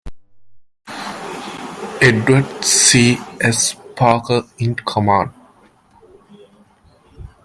Edward 2.01 2.63
C. 2.65 3.19
S. 3.39 3.75
Parker 3.95 4.41
in 4.57 4.73
command. 4.73 5.29